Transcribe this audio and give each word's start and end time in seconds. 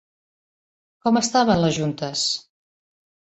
Com 1.07 1.19
estaven 1.21 1.61
les 1.65 1.77
juntes? 1.77 2.25